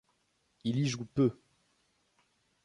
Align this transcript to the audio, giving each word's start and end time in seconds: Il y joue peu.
Il 0.63 0.79
y 0.79 0.87
joue 0.87 1.05
peu. 1.05 1.37